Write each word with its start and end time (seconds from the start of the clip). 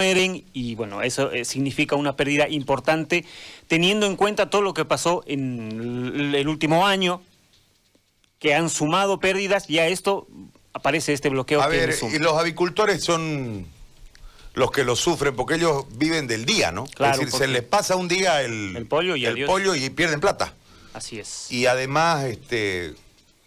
mueren 0.00 0.44
y 0.52 0.74
bueno, 0.74 1.02
eso 1.02 1.30
eh, 1.30 1.44
significa 1.44 1.94
una 1.94 2.16
pérdida 2.16 2.48
importante 2.48 3.24
teniendo 3.68 4.06
en 4.06 4.16
cuenta 4.16 4.48
todo 4.48 4.62
lo 4.62 4.74
que 4.74 4.84
pasó 4.84 5.22
en 5.26 6.34
el 6.34 6.48
último 6.48 6.86
año, 6.86 7.22
que 8.38 8.54
han 8.54 8.70
sumado 8.70 9.20
pérdidas 9.20 9.68
y 9.68 9.78
a 9.78 9.86
esto 9.88 10.26
aparece 10.72 11.12
este 11.12 11.28
bloqueo. 11.28 11.60
A 11.60 11.68
ver, 11.68 11.94
y 12.12 12.18
los 12.18 12.38
avicultores 12.38 13.04
son 13.04 13.66
los 14.54 14.70
que 14.70 14.84
lo 14.84 14.96
sufren 14.96 15.36
porque 15.36 15.56
ellos 15.56 15.84
viven 15.92 16.26
del 16.26 16.46
día, 16.46 16.72
¿no? 16.72 16.86
Claro, 16.86 17.14
es 17.14 17.26
decir, 17.26 17.38
se 17.38 17.46
les 17.46 17.62
pasa 17.62 17.96
un 17.96 18.08
día 18.08 18.42
el, 18.42 18.86
pollo 18.88 19.16
y, 19.16 19.26
el 19.26 19.44
pollo 19.44 19.74
y 19.74 19.90
pierden 19.90 20.20
plata. 20.20 20.54
Así 20.94 21.20
es. 21.20 21.52
Y 21.52 21.66
además 21.66 22.24
este, 22.24 22.94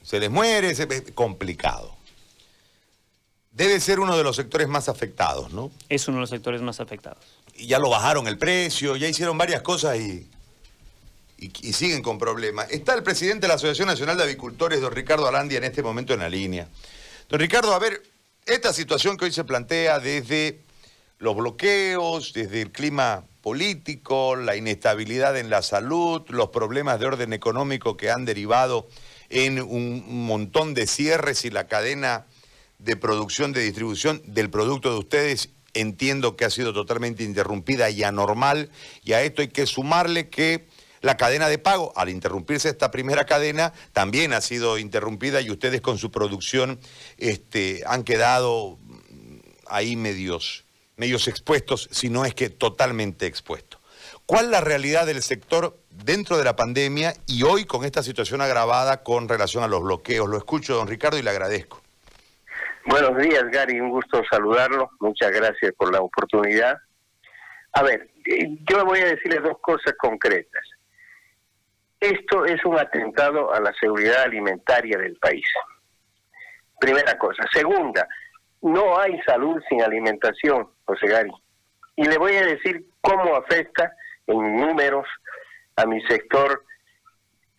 se 0.04 0.20
les 0.20 0.30
muere, 0.30 0.70
es 0.70 0.88
complicado. 1.16 1.96
Debe 3.54 3.80
ser 3.80 4.00
uno 4.00 4.18
de 4.18 4.24
los 4.24 4.36
sectores 4.36 4.68
más 4.68 4.90
afectados, 4.90 5.54
¿no? 5.54 5.72
Es 5.88 6.08
uno 6.08 6.18
de 6.18 6.22
los 6.22 6.30
sectores 6.32 6.62
más 6.62 6.80
afectados. 6.80 7.24
Y 7.56 7.68
ya 7.68 7.78
lo 7.78 7.90
bajaron 7.90 8.28
el 8.28 8.40
precio, 8.40 8.96
ya 8.96 9.08
hicieron 9.08 9.38
varias 9.38 9.62
cosas 9.62 9.98
y, 10.00 10.28
y, 11.38 11.74
siguen 11.74 12.02
con 12.02 12.18
problemas. 12.18 12.72
Está 12.72 12.96
el 12.96 13.04
presidente 13.04 13.42
de 13.42 13.50
la 13.50 13.54
Asociación 13.54 13.88
Nacional 13.88 14.18
de 14.18 14.24
Avicultores, 14.24 14.82
don 14.82 14.92
Ricardo 14.92 15.28
Alandia, 15.28 15.60
en 15.60 15.66
este 15.66 15.84
momento 15.84 16.16
en 16.16 16.22
la 16.22 16.30
línea. 16.30 16.68
Don 17.30 17.40
Ricardo, 17.40 17.76
a 17.76 17.80
ver, 17.80 18.02
esta 18.48 18.74
situación 18.74 19.18
que 19.18 19.26
hoy 19.26 19.32
se 19.32 19.44
plantea 19.44 20.00
desde 20.00 20.60
los 21.20 21.36
bloqueos, 21.36 22.34
desde 22.34 22.60
el 22.62 22.72
clima 22.72 23.24
político, 23.44 24.36
la 24.36 24.56
inestabilidad 24.56 25.38
en 25.38 25.52
la 25.52 25.62
salud, 25.62 26.24
los 26.30 26.50
problemas 26.50 27.00
de 27.00 27.06
orden 27.06 27.34
económico 27.34 27.98
que 27.98 28.10
han 28.10 28.26
derivado 28.26 28.88
en 29.30 29.62
un 29.62 30.26
montón 30.26 30.74
de 30.74 30.88
cierres 30.88 31.46
y 31.46 31.52
la 31.52 31.68
cadena 31.68 32.26
de 32.84 32.96
producción, 32.96 33.54
de 33.54 33.62
distribución 33.62 34.22
del 34.26 34.50
producto 34.50 34.92
de 34.92 35.00
ustedes, 35.00 35.50
entiendo 35.74 36.36
que 36.36 36.46
ha 36.46 36.50
sido 36.50 36.74
totalmente 36.74 37.24
interrumpida 37.24 37.90
y 37.90 38.04
anormal, 38.04 38.70
y 39.04 39.14
a 39.14 39.24
esto 39.24 39.42
hay 39.42 39.48
que 39.48 39.66
sumarle 39.66 40.30
que 40.30 40.68
la 41.02 41.18
cadena 41.18 41.50
de 41.50 41.58
pago, 41.58 41.92
al 41.96 42.10
interrumpirse 42.10 42.70
esta 42.70 42.92
primera 42.92 43.26
cadena, 43.26 43.74
también 43.92 44.34
ha 44.34 44.42
sido 44.42 44.78
interrumpida 44.78 45.42
y 45.42 45.52
ustedes 45.52 45.82
con 45.82 45.98
su 45.98 46.12
producción 46.12 46.80
este, 47.18 47.84
han 47.86 48.04
quedado 48.04 48.80
ahí 49.68 49.96
medios, 49.96 50.64
medios 50.96 51.28
expuestos, 51.28 51.90
si 51.92 52.10
no 52.10 52.26
es 52.26 52.34
que 52.34 52.50
totalmente 52.50 53.26
expuestos. 53.26 53.82
¿Cuál 54.26 54.52
la 54.52 54.62
realidad 54.62 55.06
del 55.06 55.22
sector 55.22 55.78
dentro 55.90 56.38
de 56.38 56.46
la 56.46 56.56
pandemia 56.56 57.14
y 57.28 57.44
hoy 57.44 57.66
con 57.66 57.84
esta 57.84 58.02
situación 58.02 58.40
agravada 58.40 59.04
con 59.04 59.28
relación 59.28 59.64
a 59.64 59.68
los 59.68 59.82
bloqueos? 59.82 60.30
Lo 60.30 60.38
escucho, 60.38 60.76
don 60.76 60.88
Ricardo, 60.88 61.18
y 61.18 61.22
le 61.22 61.30
agradezco. 61.30 61.83
Buenos 62.86 63.18
días, 63.18 63.44
Gary. 63.50 63.80
Un 63.80 63.92
gusto 63.92 64.22
saludarlo. 64.30 64.92
Muchas 65.00 65.32
gracias 65.32 65.72
por 65.78 65.94
la 65.94 66.02
oportunidad. 66.02 66.78
A 67.72 67.82
ver, 67.82 68.10
eh, 68.26 68.58
yo 68.70 68.84
voy 68.84 69.00
a 69.00 69.06
decirle 69.06 69.40
dos 69.40 69.58
cosas 69.62 69.94
concretas. 69.98 70.64
Esto 71.98 72.44
es 72.46 72.64
un 72.66 72.78
atentado 72.78 73.54
a 73.54 73.62
la 73.62 73.72
seguridad 73.80 74.24
alimentaria 74.24 74.98
del 74.98 75.16
país. 75.16 75.46
Primera 76.78 77.18
cosa. 77.18 77.46
Segunda, 77.54 78.06
no 78.62 79.00
hay 79.00 79.18
salud 79.22 79.62
sin 79.70 79.82
alimentación, 79.82 80.70
José 80.84 81.08
Gary. 81.08 81.32
Y 81.96 82.04
le 82.04 82.18
voy 82.18 82.36
a 82.36 82.46
decir 82.46 82.86
cómo 83.00 83.38
afecta 83.38 83.94
en 84.28 84.58
números 84.58 85.08
a 85.78 85.86
mi 85.86 86.02
sector. 86.02 86.66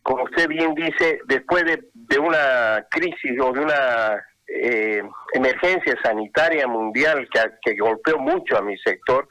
Como 0.03 0.25
usted 0.25 0.49
bien 0.49 0.75
dice, 0.75 1.21
después 1.25 1.65
de, 1.65 1.83
de 1.95 2.19
una 2.19 2.87
crisis 2.91 3.41
o 3.41 3.53
de 3.53 3.61
una 3.61 4.23
eh, 4.47 5.03
emergencia 5.33 5.97
sanitaria 6.03 6.67
mundial 6.67 7.29
que, 7.33 7.41
que 7.63 7.79
golpeó 7.79 8.19
mucho 8.19 8.57
a 8.57 8.63
mi 8.63 8.77
sector 8.79 9.27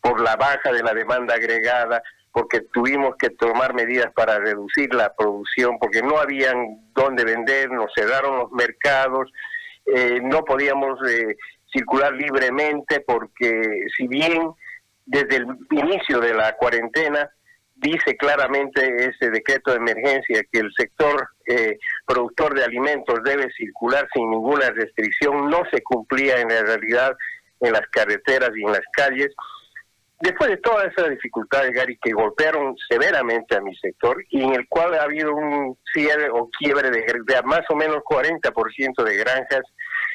por 0.00 0.20
la 0.20 0.36
baja 0.36 0.72
de 0.72 0.82
la 0.82 0.92
demanda 0.92 1.34
agregada, 1.34 2.02
porque 2.32 2.60
tuvimos 2.72 3.14
que 3.16 3.30
tomar 3.30 3.74
medidas 3.74 4.12
para 4.12 4.38
reducir 4.38 4.92
la 4.92 5.14
producción, 5.14 5.78
porque 5.78 6.02
no 6.02 6.18
habían 6.18 6.90
dónde 6.92 7.24
vender, 7.24 7.70
nos 7.70 7.92
cerraron 7.94 8.38
los 8.38 8.50
mercados, 8.50 9.30
eh, 9.86 10.18
no 10.22 10.44
podíamos 10.44 10.98
eh, 11.08 11.36
circular 11.72 12.12
libremente, 12.12 13.00
porque 13.00 13.86
si 13.96 14.08
bien 14.08 14.50
desde 15.06 15.36
el 15.36 15.46
inicio 15.70 16.20
de 16.20 16.34
la 16.34 16.56
cuarentena 16.56 17.30
dice 17.74 18.16
claramente 18.16 18.80
ese 19.08 19.30
decreto 19.30 19.70
de 19.72 19.78
emergencia 19.78 20.44
que 20.50 20.60
el 20.60 20.72
sector 20.76 21.28
eh, 21.46 21.78
productor 22.06 22.54
de 22.54 22.64
alimentos 22.64 23.22
debe 23.24 23.50
circular 23.52 24.08
sin 24.14 24.30
ninguna 24.30 24.70
restricción, 24.70 25.50
no 25.50 25.62
se 25.70 25.82
cumplía 25.82 26.40
en 26.40 26.48
la 26.48 26.62
realidad 26.62 27.16
en 27.60 27.72
las 27.72 27.86
carreteras 27.88 28.50
y 28.56 28.64
en 28.64 28.72
las 28.72 28.82
calles. 28.92 29.30
Después 30.20 30.50
de 30.50 30.56
todas 30.58 30.86
esas 30.86 31.10
dificultades, 31.10 31.72
Gary, 31.72 31.98
que 32.00 32.12
golpearon 32.12 32.76
severamente 32.88 33.56
a 33.56 33.60
mi 33.60 33.74
sector 33.76 34.24
y 34.30 34.42
en 34.42 34.54
el 34.54 34.68
cual 34.68 34.94
ha 34.94 35.02
habido 35.02 35.34
un 35.34 35.76
cierre 35.92 36.30
o 36.30 36.48
quiebre 36.50 36.90
de, 36.90 37.00
de 37.00 37.42
más 37.42 37.62
o 37.68 37.76
menos 37.76 37.98
40% 37.98 39.02
de 39.02 39.16
granjas, 39.16 39.62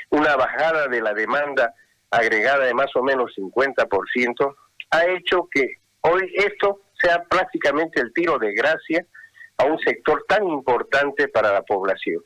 una 0.10 0.36
bajada 0.36 0.88
de 0.88 1.02
la 1.02 1.14
demanda 1.14 1.74
agregada 2.10 2.66
de 2.66 2.74
más 2.74 2.96
o 2.96 3.04
menos 3.04 3.32
50%, 3.38 4.56
ha 4.92 5.06
hecho 5.06 5.48
que 5.52 5.76
hoy 6.02 6.34
esto 6.38 6.82
sea 7.02 7.24
prácticamente 7.24 8.02
el 8.02 8.14
tiro 8.14 8.38
de 8.38 8.54
gracia 8.54 9.06
a 9.58 9.66
un 9.66 9.80
sector 9.80 10.26
tan 10.28 10.48
importante 10.48 11.28
para 11.28 11.52
la 11.52 11.62
población. 11.62 12.22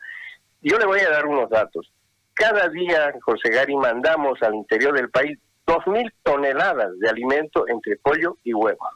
Yo 0.61 0.78
le 0.78 0.85
voy 0.85 1.00
a 1.01 1.09
dar 1.09 1.25
unos 1.25 1.50
datos. 1.50 1.91
Cada 2.34 2.69
día, 2.69 3.13
José 3.22 3.50
Gary, 3.50 3.75
mandamos 3.75 4.41
al 4.41 4.56
interior 4.56 4.95
del 4.95 5.09
país 5.09 5.38
2.000 5.67 6.11
toneladas 6.23 6.97
de 7.00 7.09
alimento 7.09 7.67
entre 7.67 7.97
pollo 7.97 8.38
y 8.44 8.53
huevo. 8.53 8.88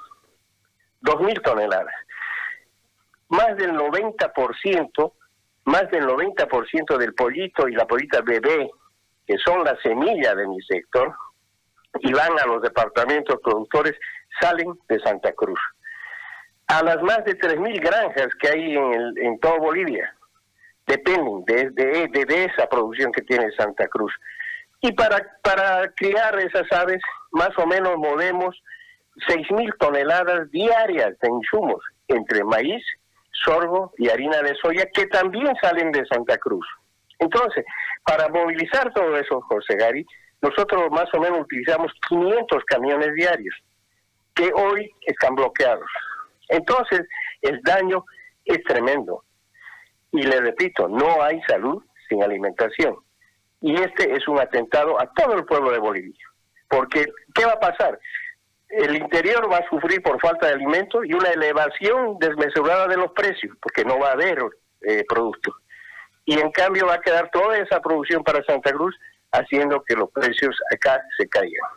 2.000 1.01 1.41
toneladas. 1.43 1.93
Más 3.29 3.57
del 3.57 3.73
90%, 3.73 5.13
más 5.65 5.91
del 5.91 6.07
90% 6.07 6.97
del 6.97 7.13
pollito 7.13 7.67
y 7.67 7.73
la 7.73 7.85
pollita 7.85 8.21
bebé, 8.21 8.69
que 9.25 9.37
son 9.37 9.63
la 9.63 9.77
semilla 9.81 10.33
de 10.33 10.47
mi 10.47 10.61
sector, 10.61 11.13
y 11.99 12.13
van 12.13 12.39
a 12.39 12.45
los 12.45 12.61
departamentos 12.61 13.39
productores, 13.43 13.95
salen 14.39 14.73
de 14.87 14.99
Santa 14.99 15.31
Cruz. 15.33 15.59
A 16.67 16.83
las 16.83 17.01
más 17.01 17.23
de 17.23 17.37
3.000 17.37 17.81
granjas 17.81 18.27
que 18.39 18.49
hay 18.49 18.75
en, 18.75 18.93
el, 18.93 19.17
en 19.19 19.39
toda 19.39 19.57
Bolivia, 19.57 20.13
dependen 20.85 21.45
de, 21.45 21.69
de, 21.71 22.25
de, 22.25 22.45
esa 22.45 22.67
producción 22.67 23.11
que 23.11 23.21
tiene 23.21 23.51
Santa 23.51 23.87
Cruz. 23.87 24.13
Y 24.81 24.91
para, 24.93 25.17
para 25.41 25.89
criar 25.95 26.37
esas 26.39 26.71
aves, 26.71 27.01
más 27.31 27.51
o 27.57 27.65
menos 27.65 27.95
movemos 27.97 28.61
6.000 29.27 29.77
toneladas 29.79 30.49
diarias 30.51 31.17
de 31.19 31.29
insumos, 31.29 31.83
entre 32.07 32.43
maíz, 32.43 32.83
sorgo 33.31 33.93
y 33.97 34.09
harina 34.09 34.41
de 34.41 34.55
soya, 34.55 34.85
que 34.93 35.07
también 35.07 35.53
salen 35.61 35.91
de 35.91 36.05
Santa 36.05 36.37
Cruz. 36.37 36.65
Entonces, 37.19 37.65
para 38.03 38.29
movilizar 38.29 38.93
todo 38.93 39.17
eso, 39.17 39.41
José 39.41 39.75
Gary, 39.75 40.05
nosotros 40.41 40.91
más 40.91 41.11
o 41.13 41.19
menos 41.19 41.39
utilizamos 41.39 41.91
500 42.07 42.63
camiones 42.65 43.13
diarios 43.15 43.55
que 44.37 44.51
hoy 44.53 44.89
están 45.01 45.35
bloqueados. 45.35 45.89
Entonces, 46.49 47.01
el 47.41 47.59
daño 47.63 48.05
es 48.45 48.63
tremendo. 48.63 49.23
Y 50.11 50.21
le 50.21 50.39
repito, 50.39 50.87
no 50.87 51.21
hay 51.21 51.41
salud 51.47 51.83
sin 52.07 52.23
alimentación. 52.23 52.95
Y 53.59 53.75
este 53.81 54.13
es 54.13 54.27
un 54.27 54.39
atentado 54.39 55.01
a 55.01 55.11
todo 55.13 55.33
el 55.33 55.45
pueblo 55.45 55.71
de 55.71 55.79
Bolivia. 55.79 56.25
Porque, 56.69 57.07
¿qué 57.33 57.45
va 57.45 57.53
a 57.53 57.59
pasar? 57.59 57.99
El 58.69 58.95
interior 58.95 59.51
va 59.51 59.57
a 59.57 59.69
sufrir 59.69 60.01
por 60.01 60.19
falta 60.21 60.47
de 60.47 60.53
alimentos 60.53 61.05
y 61.05 61.13
una 61.13 61.29
elevación 61.29 62.17
desmesurada 62.19 62.87
de 62.87 62.97
los 62.97 63.11
precios, 63.13 63.57
porque 63.61 63.83
no 63.83 63.97
va 63.99 64.09
a 64.09 64.13
haber 64.13 64.39
eh, 64.81 65.03
producto. 65.07 65.55
Y 66.25 66.39
en 66.39 66.51
cambio 66.51 66.85
va 66.85 66.95
a 66.95 67.01
quedar 67.01 67.31
toda 67.31 67.57
esa 67.57 67.81
producción 67.81 68.23
para 68.23 68.43
Santa 68.43 68.71
Cruz 68.71 68.95
haciendo 69.31 69.81
que 69.83 69.95
los 69.95 70.11
precios 70.11 70.55
acá 70.73 71.01
se 71.17 71.27
caigan. 71.27 71.71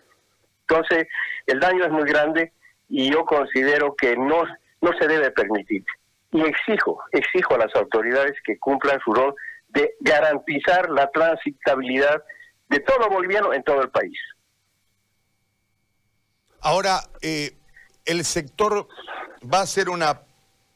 Entonces, 0.71 1.09
el 1.47 1.59
daño 1.59 1.85
es 1.85 1.91
muy 1.91 2.05
grande 2.05 2.53
y 2.89 3.11
yo 3.11 3.25
considero 3.25 3.95
que 3.97 4.17
no, 4.17 4.45
no 4.81 4.93
se 4.99 5.09
debe 5.09 5.31
permitir. 5.33 5.85
Y 6.33 6.43
exijo, 6.43 7.01
exijo 7.11 7.55
a 7.55 7.59
las 7.59 7.75
autoridades 7.75 8.35
que 8.45 8.57
cumplan 8.59 9.01
su 9.05 9.13
rol 9.13 9.35
de 9.69 9.95
garantizar 10.01 10.89
la 10.91 11.11
transitabilidad 11.11 12.23
de 12.69 12.79
todo 12.81 13.09
boliviano 13.09 13.53
en 13.53 13.65
todo 13.65 13.83
el 13.83 13.91
país. 13.91 14.17
Ahora, 16.61 17.01
eh, 17.21 17.57
el 18.05 18.25
sector 18.25 18.87
va 19.43 19.59
a 19.59 19.63
hacer 19.63 19.89
una 19.89 20.23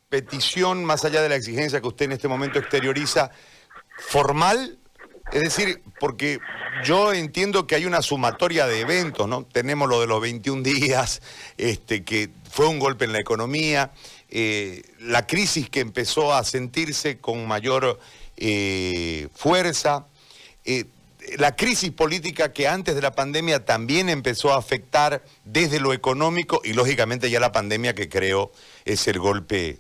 petición, 0.09 0.85
más 0.85 1.05
allá 1.05 1.23
de 1.23 1.29
la 1.29 1.37
exigencia 1.37 1.81
que 1.81 1.87
usted 1.87 2.07
en 2.07 2.13
este 2.13 2.27
momento 2.27 2.59
exterioriza, 2.59 3.31
formal 3.99 4.79
es 5.33 5.41
decir, 5.41 5.83
porque 6.01 6.39
yo 6.85 7.13
entiendo 7.13 7.67
que 7.67 7.75
hay 7.75 7.87
una 7.87 8.03
sumatoria 8.03 8.67
de 8.67 8.81
eventos, 8.81 9.27
¿no? 9.29 9.45
Tenemos 9.45 9.89
lo 9.89 10.01
de 10.01 10.07
los 10.07 10.21
21 10.21 10.63
días, 10.63 11.23
este, 11.57 12.05
que 12.05 12.31
fue 12.51 12.69
un 12.69 12.79
golpe 12.79 13.05
en 13.05 13.13
la 13.13 13.21
economía, 13.21 13.93
eh, 14.29 14.83
la 15.01 15.27
crisis 15.27 15.71
que 15.71 15.81
empezó 15.81 16.35
a 16.35 16.45
sentirse 16.45 17.19
con 17.19 17.47
mayor 17.47 17.99
eh, 18.37 19.29
fuerza, 19.35 20.07
eh, 20.65 20.85
la 21.39 21.57
crisis 21.57 21.91
política 21.91 22.53
que 22.53 22.69
antes 22.69 22.95
de 22.95 23.01
la 23.01 23.15
pandemia 23.15 23.65
también 23.65 24.11
empezó 24.11 24.53
a 24.53 24.59
afectar 24.59 25.25
desde 25.45 25.81
lo 25.81 25.95
económico 25.95 26.61
y 26.63 26.75
lógicamente 26.75 27.31
ya 27.31 27.41
la 27.41 27.51
pandemia 27.51 27.95
que 27.95 28.09
creo 28.09 28.53
es 28.85 29.09
el 29.09 29.19
golpe 29.19 29.79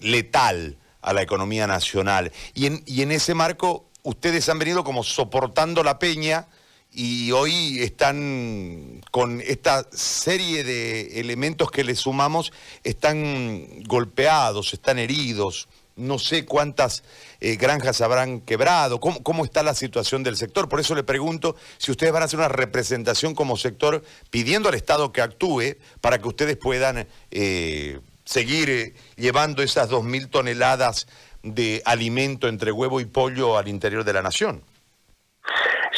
letal 0.00 0.78
a 1.02 1.12
la 1.12 1.22
economía 1.22 1.66
nacional. 1.66 2.32
Y 2.54 2.66
en, 2.66 2.82
y 2.86 3.02
en 3.02 3.12
ese 3.12 3.34
marco 3.34 3.87
ustedes 4.02 4.48
han 4.48 4.58
venido 4.58 4.84
como 4.84 5.02
soportando 5.02 5.82
la 5.82 5.98
peña 5.98 6.48
y 6.92 7.32
hoy 7.32 7.80
están 7.80 9.02
con 9.10 9.40
esta 9.40 9.86
serie 9.92 10.64
de 10.64 11.20
elementos 11.20 11.70
que 11.70 11.84
le 11.84 11.94
sumamos, 11.94 12.52
están 12.82 13.82
golpeados, 13.84 14.72
están 14.72 14.98
heridos. 14.98 15.68
No 15.96 16.20
sé 16.20 16.44
cuántas 16.44 17.02
eh, 17.40 17.56
granjas 17.56 18.00
habrán 18.00 18.40
quebrado, 18.40 19.00
¿Cómo, 19.00 19.44
está 19.44 19.64
la 19.64 19.74
situación 19.74 20.22
del 20.22 20.36
sector. 20.36 20.68
Por 20.68 20.78
eso 20.78 20.94
le 20.94 21.02
pregunto 21.02 21.56
si 21.76 21.90
ustedes 21.90 22.12
van 22.12 22.22
a 22.22 22.26
hacer 22.26 22.38
una 22.38 22.48
representación 22.48 23.34
como 23.34 23.56
sector 23.56 24.04
pidiendo 24.30 24.68
al 24.68 24.76
Estado 24.76 25.12
que 25.12 25.22
actúe 25.22 25.76
para 26.00 26.18
que 26.18 26.28
ustedes 26.28 26.56
puedan 26.56 27.08
eh, 27.32 27.98
seguir 28.24 28.70
eh, 28.70 28.94
llevando 29.16 29.62
esas 29.62 29.90
2.000 29.90 30.30
toneladas 30.30 31.08
de 31.42 31.82
alimento 31.84 32.48
entre 32.48 32.72
huevo 32.72 33.00
y 33.00 33.06
pollo 33.06 33.56
al 33.56 33.68
interior 33.68 34.04
de 34.04 34.12
la 34.12 34.22
nación. 34.22 34.62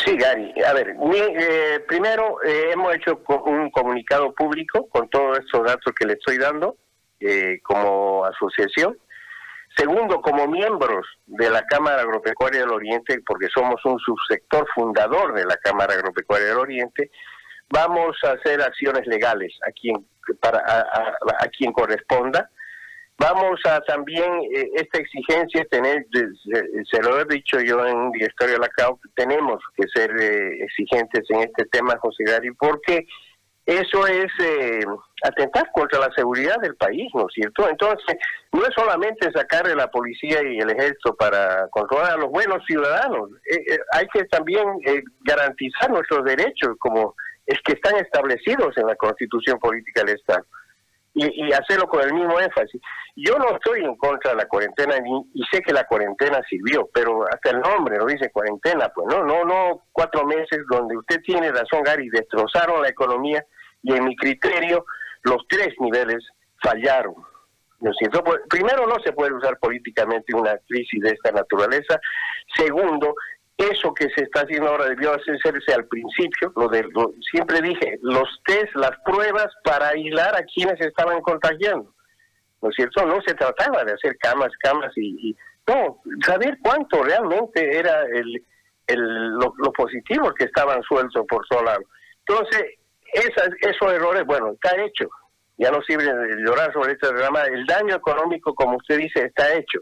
Sí, 0.05 0.17
Gary. 0.17 0.53
A 0.63 0.73
ver, 0.73 0.97
eh, 1.15 1.81
primero 1.87 2.43
eh, 2.43 2.71
hemos 2.73 2.95
hecho 2.95 3.21
un 3.47 3.71
comunicado 3.71 4.33
público 4.33 4.89
con 4.89 5.09
todos 5.09 5.39
estos 5.39 5.65
datos 5.67 5.93
que 5.95 6.07
le 6.07 6.15
estoy 6.15 6.39
dando 6.39 6.77
eh, 7.19 7.61
como 7.63 8.25
asociación. 8.25 8.97
Segundo, 9.77 10.21
como 10.21 10.47
miembros 10.49 11.07
de 11.27 11.49
la 11.51 11.63
Cámara 11.67 12.03
Agropecuaria 12.03 12.61
del 12.61 12.71
Oriente, 12.71 13.21
porque 13.27 13.49
somos 13.55 13.85
un 13.85 13.99
subsector 13.99 14.67
fundador 14.75 15.35
de 15.35 15.45
la 15.45 15.57
Cámara 15.59 15.95
Agropecuaria 15.95 16.49
del 16.49 16.59
Oriente, 16.59 17.11
vamos 17.69 18.17
a 18.25 18.33
hacer 18.33 18.61
acciones 18.63 19.07
legales 19.07 19.53
a 19.69 19.71
quien, 19.71 20.05
para, 20.41 20.59
a 20.59 21.49
quien 21.57 21.73
corresponda 21.73 22.51
Vamos 23.21 23.61
a 23.67 23.83
también, 23.83 24.33
eh, 24.57 24.71
esta 24.77 24.99
exigencia, 24.99 25.63
tener, 25.71 26.07
se, 26.11 27.03
lo 27.03 27.21
he 27.21 27.25
dicho 27.27 27.61
yo 27.61 27.87
en 27.87 28.13
Directorio 28.13 28.55
de 28.55 28.61
la 28.61 28.69
CAU, 28.69 28.99
tenemos 29.15 29.61
que 29.77 29.87
ser 29.95 30.11
eh, 30.19 30.65
exigentes 30.65 31.29
en 31.29 31.41
este 31.41 31.67
tema, 31.67 31.99
José 32.01 32.25
Gary, 32.25 32.51
porque 32.59 33.05
eso 33.67 34.07
es 34.07 34.33
eh, 34.43 34.81
atentar 35.23 35.71
contra 35.75 36.01
la 36.01 36.11
seguridad 36.17 36.57
del 36.63 36.77
país, 36.77 37.11
¿no 37.13 37.27
es 37.29 37.35
cierto? 37.35 37.69
Entonces, 37.69 38.17
no 38.53 38.63
es 38.63 38.71
solamente 38.75 39.31
sacarle 39.33 39.75
la 39.75 39.89
policía 39.89 40.43
y 40.43 40.59
el 40.59 40.71
ejército 40.71 41.15
para 41.15 41.69
controlar 41.73 42.15
a 42.15 42.17
los 42.17 42.31
buenos 42.31 42.65
ciudadanos, 42.67 43.33
hay 43.93 44.07
que 44.15 44.25
también 44.25 44.65
garantizar 45.21 45.91
nuestros 45.91 46.25
derechos 46.25 46.71
como 46.79 47.15
es 47.45 47.59
que 47.67 47.75
están 47.75 47.97
establecidos 47.97 48.75
en 48.79 48.87
la 48.87 48.97
Constitución 48.97 49.59
Política 49.59 50.05
del 50.05 50.17
Estado 50.17 50.47
y, 51.15 51.53
hacerlo 51.53 51.89
con 51.89 52.03
el 52.03 52.15
mismo 52.15 52.39
énfasis. 52.39 52.81
Yo 53.17 53.37
no 53.39 53.57
estoy 53.57 53.85
en 53.85 53.97
contra 53.97 54.31
de 54.31 54.37
la 54.39 54.47
cuarentena 54.47 54.95
y 55.35 55.43
sé 55.51 55.61
que 55.61 55.73
la 55.73 55.85
cuarentena 55.85 56.41
sirvió, 56.49 56.89
pero 56.93 57.25
hasta 57.29 57.51
el 57.51 57.61
nombre 57.61 57.99
lo 57.99 58.07
dice 58.07 58.31
cuarentena, 58.31 58.91
pues 58.95 59.09
no, 59.09 59.25
no, 59.25 59.45
no 59.45 59.83
cuatro 59.93 60.25
meses 60.25 60.61
donde 60.71 60.97
usted 60.97 61.21
tiene 61.23 61.51
razón, 61.51 61.83
Gary, 61.83 62.09
destrozaron 62.11 62.83
la 62.83 62.89
economía 62.89 63.45
y 63.83 63.95
en 63.95 64.05
mi 64.05 64.17
criterio 64.17 64.85
los 65.23 65.39
tres 65.49 65.75
niveles 65.81 66.25
fallaron. 66.63 67.15
¿no 67.81 67.93
pues, 68.25 68.41
primero, 68.49 68.87
no 68.87 68.97
se 69.03 69.13
puede 69.13 69.33
usar 69.33 69.59
políticamente 69.59 70.35
una 70.35 70.57
crisis 70.69 71.01
de 71.01 71.11
esta 71.11 71.33
naturaleza. 71.33 71.99
Segundo, 72.55 73.15
eso 73.61 73.93
que 73.93 74.09
se 74.17 74.25
está 74.25 74.41
haciendo 74.41 74.69
ahora 74.69 74.87
debió 74.87 75.13
hacerse 75.13 75.75
al 75.75 75.85
principio, 75.87 76.53
lo 76.57 76.69
de, 76.69 76.87
siempre 77.31 77.61
dije, 77.61 77.99
los 78.03 78.29
test, 78.47 78.75
las 78.75 78.93
pruebas 79.05 79.49
para 79.63 79.89
aislar 79.89 80.35
a 80.35 80.45
quienes 80.45 80.81
estaban 80.81 81.21
contagiando. 81.21 81.93
¿No 82.63 82.69
es 82.69 82.75
cierto? 82.75 83.05
No 83.05 83.21
se 83.23 83.35
trataba 83.35 83.85
de 83.85 83.93
hacer 83.93 84.17
camas, 84.19 84.51
camas 84.63 84.93
y, 84.97 85.37
no, 85.67 86.01
saber 86.27 86.59
cuánto 86.63 87.03
realmente 87.03 87.79
era 87.79 88.03
el, 88.03 88.45
el, 88.87 89.29
lo, 89.35 89.73
positivo 89.73 90.33
que 90.35 90.45
estaban 90.45 90.83
sueltos 90.83 91.25
por 91.29 91.47
todo 91.49 91.63
lado. 91.63 91.83
Entonces, 92.27 92.65
esas, 93.13 93.51
esos 93.61 93.93
errores, 93.93 94.25
bueno, 94.25 94.53
está 94.53 94.81
hecho. 94.83 95.09
Ya 95.59 95.71
no 95.71 95.83
sirve 95.83 96.05
llorar 96.45 96.73
sobre 96.73 96.93
este 96.93 97.13
drama. 97.13 97.43
El 97.45 97.67
daño 97.67 97.95
económico, 97.95 98.55
como 98.55 98.79
usted 98.79 98.99
dice, 98.99 99.27
está 99.27 99.53
hecho 99.53 99.81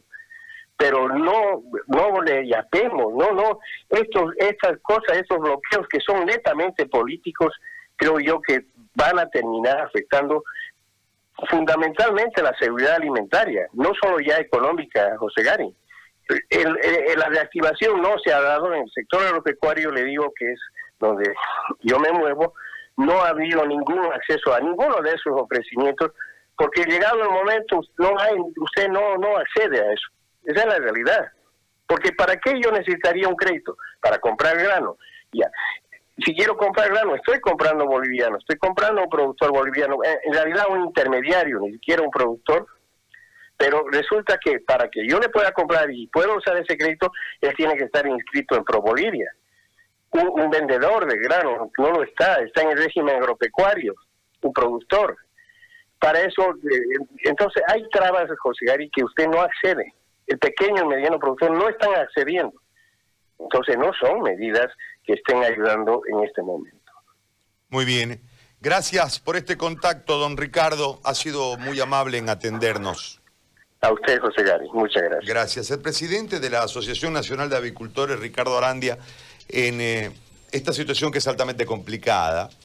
pero 0.79 1.09
no 1.09 1.63
no 1.89 2.23
le 2.23 2.47
yapemos, 2.47 3.13
no, 3.13 3.33
no, 3.33 3.59
estos, 3.91 4.33
estas 4.39 4.79
cosas, 4.81 5.19
estos 5.19 5.39
bloqueos 5.41 5.87
que 5.89 5.99
son 6.01 6.25
netamente 6.25 6.87
políticos, 6.87 7.53
creo 7.97 8.21
yo 8.21 8.41
que 8.41 8.65
van 8.95 9.19
a 9.19 9.29
terminar 9.29 9.81
afectando 9.81 10.45
fundamentalmente 11.49 12.43
la 12.43 12.57
seguridad 12.59 12.95
alimentaria, 12.95 13.67
no 13.73 13.93
solo 14.01 14.21
ya 14.21 14.39
económica, 14.39 15.17
José 15.19 15.43
Gari. 15.43 15.75
la 17.17 17.29
reactivación 17.29 18.01
no 18.01 18.17
se 18.25 18.33
ha 18.33 18.41
dado 18.41 18.73
en 18.73 18.83
el 18.83 18.91
sector 18.91 19.25
agropecuario, 19.25 19.91
le 19.91 20.05
digo 20.05 20.33
que 20.37 20.53
es 20.53 20.61
donde 21.01 21.33
yo 21.81 21.99
me 21.99 22.13
muevo, 22.13 22.55
no 22.97 23.21
ha 23.23 23.29
habido 23.29 23.67
ningún 23.67 24.05
acceso 24.13 24.55
a 24.55 24.61
ninguno 24.61 25.01
de 25.03 25.11
esos 25.11 25.33
ofrecimientos, 25.33 26.13
porque 26.57 26.85
llegado 26.85 27.23
el 27.23 27.31
momento 27.31 27.81
no 27.99 28.19
hay, 28.19 28.35
usted 28.57 28.89
no, 28.89 29.17
no 29.17 29.37
accede 29.37 29.81
a 29.81 29.93
eso. 29.93 30.09
Esa 30.45 30.61
es 30.61 30.67
la 30.67 30.79
realidad. 30.79 31.33
Porque 31.89 32.13
¿para 32.13 32.37
qué 32.37 32.61
yo 32.63 32.71
necesitaría 32.71 33.29
un 33.29 33.35
crédito? 33.35 33.77
Para 34.01 34.19
comprar 34.19 34.57
grano. 34.59 34.99
Ya. 35.33 35.51
Si 36.25 36.35
quiero 36.35 36.57
comprar 36.57 36.91
grano, 36.91 37.15
estoy 37.15 37.41
comprando 37.41 37.87
boliviano, 37.87 38.39
estoy 38.39 38.57
comprando 38.57 39.03
un 39.03 39.09
productor 39.09 39.53
boliviano, 39.53 40.03
eh, 40.05 40.19
en 40.25 40.33
realidad 40.33 40.67
un 40.69 40.87
intermediario, 40.87 41.61
ni 41.61 41.73
siquiera 41.73 42.03
un 42.03 42.11
productor, 42.11 42.67
pero 43.57 43.85
resulta 43.91 44.37
que 44.37 44.59
para 44.61 44.89
que 44.89 45.07
yo 45.07 45.21
le 45.21 45.29
pueda 45.29 45.53
comprar 45.53 45.91
y 45.91 46.09
pueda 46.09 46.35
usar 46.35 46.57
ese 46.57 46.77
crédito, 46.77 47.13
él 47.41 47.55
tiene 47.57 47.77
que 47.77 47.85
estar 47.85 48.07
inscrito 48.07 48.57
en 48.57 48.65
Pro 48.65 48.83
Bolivia. 48.83 49.31
Un, 50.11 50.51
vendedor 50.51 51.07
de 51.07 51.19
grano 51.19 51.71
no 51.79 51.91
lo 51.91 52.03
está, 52.03 52.37
está 52.37 52.63
en 52.63 52.71
el 52.71 52.79
régimen 52.79 53.17
agropecuario, 53.17 53.95
un 54.43 54.53
productor. 54.53 55.17
Para 56.01 56.21
eso, 56.21 56.51
eh, 56.51 57.07
entonces 57.25 57.63
hay 57.69 57.89
trabas, 57.91 58.29
José 58.39 58.65
Gary, 58.67 58.91
que 58.91 59.05
usted 59.05 59.29
no 59.29 59.41
accede 59.41 59.95
el 60.29 60.39
pequeño 60.39 60.85
y 60.85 60.87
mediano 60.87 61.19
productor 61.19 61.51
no 61.51 61.69
están 61.69 61.95
accediendo. 61.95 62.55
Entonces 63.39 63.77
no 63.77 63.93
son 63.95 64.23
medidas 64.23 64.67
que 65.05 65.15
estén 65.15 65.43
ayudando 65.43 66.03
en 66.09 66.25
este 66.25 66.43
momento. 66.43 66.93
Muy 67.71 67.85
bien. 67.85 68.21
Gracias 68.61 69.21
por 69.21 69.37
este 69.37 69.57
contacto, 69.57 70.19
don 70.19 70.37
Ricardo. 70.37 71.01
Ha 71.05 71.15
sido 71.15 71.57
muy 71.59 71.81
amable 71.81 72.19
en 72.19 72.29
atendernos. 72.29 73.21
A 73.81 73.93
usted, 73.93 74.21
José 74.21 74.43
Gary. 74.43 74.69
Muchas 74.73 75.05
gracias. 75.05 75.29
Gracias. 75.29 75.71
El 75.71 75.81
presidente 75.81 76.41
de 76.41 76.51
la 76.51 76.63
Asociación 76.63 77.13
Nacional 77.13 77.49
de 77.49 77.57
Avicultores, 77.57 78.19
Ricardo 78.19 78.59
Arandia, 78.59 78.99
en 79.49 79.81
eh, 79.81 80.11
esta 80.51 80.73
situación 80.73 81.13
que 81.13 81.19
es 81.19 81.29
altamente 81.29 81.65
complicada, 81.65 82.51